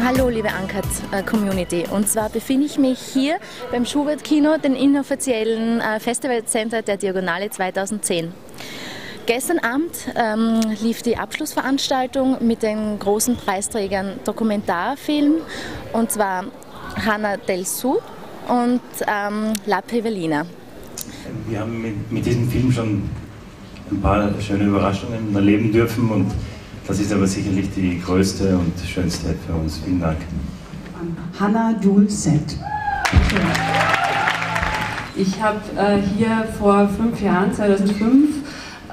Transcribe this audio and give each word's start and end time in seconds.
Hallo 0.00 0.28
liebe 0.28 0.46
Uncut 0.62 0.84
äh, 1.10 1.24
Community 1.24 1.82
und 1.90 2.08
zwar 2.08 2.28
befinde 2.30 2.66
ich 2.66 2.78
mich 2.78 3.00
hier 3.00 3.38
beim 3.72 3.84
Schubert 3.84 4.22
Kino, 4.22 4.56
dem 4.56 4.76
inoffiziellen 4.76 5.80
äh, 5.80 5.98
Festivalcenter 5.98 6.82
der 6.82 6.96
Diagonale 6.96 7.50
2010. 7.50 8.32
Gestern 9.26 9.58
Abend 9.58 9.90
ähm, 10.14 10.60
lief 10.80 11.02
die 11.02 11.16
Abschlussveranstaltung 11.16 12.36
mit 12.46 12.62
den 12.62 13.00
großen 13.00 13.34
Preisträgern 13.34 14.20
Dokumentarfilm 14.24 15.38
und 15.92 16.12
zwar 16.12 16.44
Hanna 17.04 17.36
Del 17.36 17.66
Su 17.66 17.98
und 18.46 18.80
ähm, 19.04 19.54
La 19.66 19.80
Pevelina. 19.80 20.46
Wir 21.48 21.58
haben 21.58 21.82
mit, 21.82 22.12
mit 22.12 22.24
diesem 22.24 22.48
Film 22.48 22.70
schon 22.70 23.10
ein 23.90 24.00
paar 24.00 24.30
schöne 24.40 24.64
Überraschungen 24.64 25.34
erleben 25.34 25.72
dürfen 25.72 26.08
und 26.08 26.30
das 26.88 27.00
ist 27.00 27.12
aber 27.12 27.26
sicherlich 27.26 27.68
die 27.76 28.00
größte 28.00 28.56
und 28.56 28.72
schönste 28.86 29.34
für 29.46 29.52
uns. 29.52 29.78
Vielen 29.84 30.00
Dank. 30.00 30.16
Hanna 31.38 31.74
Dulcet. 31.74 32.56
Ich 35.14 35.42
habe 35.42 35.60
äh, 35.76 35.98
hier 36.16 36.44
vor 36.58 36.88
fünf 36.88 37.20
Jahren, 37.20 37.52
2005, 37.52 38.28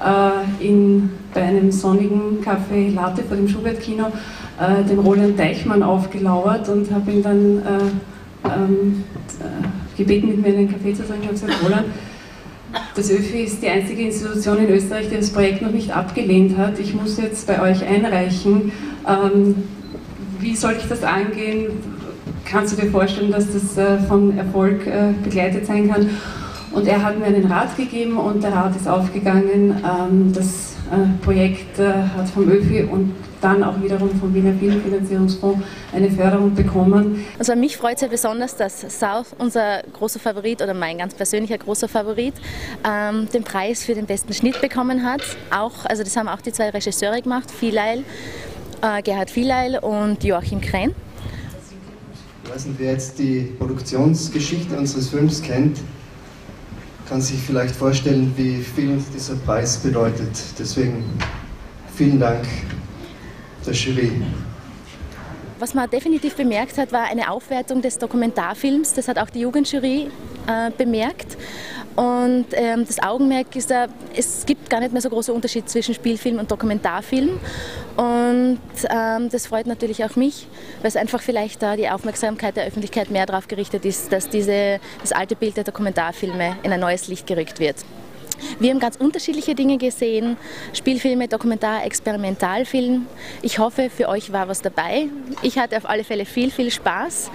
äh, 0.04 0.66
in, 0.66 1.10
bei 1.32 1.42
einem 1.42 1.72
sonnigen 1.72 2.44
Café 2.44 2.92
Latte 2.92 3.22
vor 3.22 3.36
dem 3.36 3.48
Schubert-Kino 3.48 4.12
äh, 4.60 4.84
dem 4.84 4.98
Roland 4.98 5.38
Deichmann 5.38 5.82
aufgelauert 5.82 6.68
und 6.68 6.90
habe 6.90 7.10
ihn 7.10 7.22
dann 7.22 7.58
äh, 7.58 8.48
ähm, 8.48 9.04
äh, 9.40 9.96
gebeten, 9.96 10.28
mit 10.28 10.42
mir 10.42 10.48
einen 10.48 10.70
Kaffee 10.70 10.92
zu 10.92 11.06
trinken 11.06 11.28
und 11.28 11.40
gesagt, 11.40 11.54
Roland, 11.64 11.86
das 12.94 13.10
ÖFI 13.10 13.44
ist 13.44 13.62
die 13.62 13.68
einzige 13.68 14.02
Institution 14.02 14.58
in 14.58 14.70
Österreich, 14.70 15.08
die 15.10 15.16
das 15.16 15.30
Projekt 15.30 15.62
noch 15.62 15.70
nicht 15.70 15.90
abgelehnt 15.90 16.56
hat. 16.56 16.78
Ich 16.78 16.94
muss 16.94 17.18
jetzt 17.18 17.46
bei 17.46 17.60
euch 17.60 17.84
einreichen. 17.84 18.72
Ähm, 19.06 19.54
wie 20.40 20.56
soll 20.56 20.76
ich 20.78 20.88
das 20.88 21.02
angehen? 21.02 21.68
Kannst 22.44 22.76
du 22.76 22.80
dir 22.80 22.90
vorstellen, 22.90 23.32
dass 23.32 23.46
das 23.52 23.76
äh, 23.76 23.98
von 24.06 24.36
Erfolg 24.38 24.86
äh, 24.86 25.12
begleitet 25.22 25.66
sein 25.66 25.90
kann? 25.90 26.10
Und 26.76 26.86
er 26.86 27.02
hat 27.02 27.18
mir 27.18 27.24
einen 27.24 27.46
Rat 27.50 27.74
gegeben 27.74 28.18
und 28.18 28.42
der 28.42 28.52
Rat 28.52 28.76
ist 28.76 28.86
aufgegangen. 28.86 29.82
Ähm, 29.82 30.30
das 30.34 30.74
äh, 30.92 31.24
Projekt 31.24 31.78
äh, 31.78 31.90
hat 32.14 32.28
vom 32.28 32.50
ÖFI 32.50 32.82
und 32.82 33.14
dann 33.40 33.64
auch 33.64 33.80
wiederum 33.80 34.10
vom 34.20 34.34
Wiener 34.34 34.52
Filmfinanzierungsfonds 34.52 35.64
eine 35.94 36.10
Förderung 36.10 36.54
bekommen. 36.54 37.24
Also 37.38 37.56
mich 37.56 37.78
freut 37.78 37.94
es 37.94 38.02
ja 38.02 38.08
besonders, 38.08 38.56
dass 38.56 38.82
South, 39.00 39.34
unser 39.38 39.84
großer 39.90 40.20
Favorit 40.20 40.60
oder 40.60 40.74
mein 40.74 40.98
ganz 40.98 41.14
persönlicher 41.14 41.56
großer 41.56 41.88
Favorit, 41.88 42.34
ähm, 42.86 43.26
den 43.32 43.42
Preis 43.42 43.82
für 43.82 43.94
den 43.94 44.04
besten 44.04 44.34
Schnitt 44.34 44.60
bekommen 44.60 45.02
hat. 45.02 45.22
Auch, 45.50 45.86
also 45.86 46.02
das 46.02 46.14
haben 46.14 46.28
auch 46.28 46.42
die 46.42 46.52
zwei 46.52 46.68
Regisseure 46.68 47.22
gemacht, 47.22 47.50
Phileil, 47.50 48.04
äh, 48.82 49.00
Gerhard 49.00 49.30
Phileil 49.30 49.78
und 49.78 50.22
Joachim 50.22 50.60
Krenn. 50.60 50.94
Ich 52.44 52.54
weiß 52.54 52.66
nicht, 52.66 52.78
wer 52.78 52.92
jetzt 52.92 53.18
die 53.18 53.54
Produktionsgeschichte 53.58 54.76
unseres 54.76 55.08
Films 55.08 55.40
kennt, 55.40 55.78
kann 57.08 57.20
sich 57.20 57.40
vielleicht 57.40 57.74
vorstellen, 57.74 58.32
wie 58.36 58.62
viel 58.62 59.02
dieser 59.14 59.36
Preis 59.36 59.78
bedeutet. 59.78 60.30
Deswegen 60.58 61.04
vielen 61.94 62.18
Dank 62.18 62.44
der 63.64 63.72
Jury. 63.72 64.10
Was 65.58 65.72
man 65.72 65.88
definitiv 65.88 66.36
bemerkt 66.36 66.76
hat, 66.76 66.92
war 66.92 67.04
eine 67.04 67.30
Aufwertung 67.30 67.80
des 67.80 67.98
Dokumentarfilms. 67.98 68.92
Das 68.92 69.08
hat 69.08 69.18
auch 69.18 69.30
die 69.30 69.40
Jugendjury 69.40 70.10
äh, 70.46 70.70
bemerkt. 70.76 71.38
Und 71.96 72.46
ähm, 72.52 72.84
das 72.86 73.02
Augenmerk 73.02 73.56
ist 73.56 73.70
da, 73.70 73.86
es 74.14 74.44
gibt 74.44 74.68
gar 74.68 74.80
nicht 74.80 74.92
mehr 74.92 75.00
so 75.00 75.08
große 75.08 75.32
Unterschied 75.32 75.68
zwischen 75.68 75.94
Spielfilm 75.94 76.38
und 76.38 76.50
Dokumentarfilm. 76.50 77.40
Und 77.96 78.60
ähm, 78.90 79.30
das 79.30 79.46
freut 79.46 79.66
natürlich 79.66 80.04
auch 80.04 80.14
mich, 80.14 80.46
weil 80.82 80.88
es 80.88 80.96
einfach 80.96 81.22
vielleicht 81.22 81.62
da 81.62 81.74
die 81.74 81.88
Aufmerksamkeit 81.88 82.56
der 82.56 82.66
Öffentlichkeit 82.66 83.10
mehr 83.10 83.24
darauf 83.24 83.48
gerichtet 83.48 83.86
ist, 83.86 84.12
dass 84.12 84.28
diese, 84.28 84.78
das 85.00 85.12
alte 85.12 85.36
Bild 85.36 85.56
der 85.56 85.64
Dokumentarfilme 85.64 86.56
in 86.62 86.72
ein 86.72 86.80
neues 86.80 87.08
Licht 87.08 87.26
gerückt 87.26 87.60
wird. 87.60 87.76
Wir 88.58 88.70
haben 88.70 88.80
ganz 88.80 88.96
unterschiedliche 88.96 89.54
Dinge 89.54 89.78
gesehen, 89.78 90.36
Spielfilme, 90.72 91.28
Dokumentar, 91.28 91.84
Experimentalfilm. 91.84 93.06
Ich 93.42 93.58
hoffe, 93.58 93.90
für 93.90 94.08
euch 94.08 94.32
war 94.32 94.48
was 94.48 94.62
dabei. 94.62 95.08
Ich 95.42 95.58
hatte 95.58 95.76
auf 95.76 95.88
alle 95.88 96.04
Fälle 96.04 96.24
viel, 96.24 96.50
viel 96.50 96.70
Spaß 96.70 97.30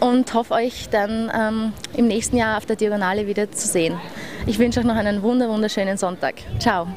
und 0.00 0.32
hoffe 0.34 0.54
euch 0.54 0.88
dann 0.90 1.30
ähm, 1.34 1.72
im 1.96 2.06
nächsten 2.08 2.36
Jahr 2.36 2.56
auf 2.56 2.66
der 2.66 2.76
Diagonale 2.76 3.26
wieder 3.26 3.50
zu 3.50 3.66
sehen. 3.68 3.98
Ich 4.46 4.58
wünsche 4.58 4.80
euch 4.80 4.86
noch 4.86 4.96
einen 4.96 5.22
wunderschönen 5.22 5.96
Sonntag. 5.96 6.34
Ciao. 6.58 6.88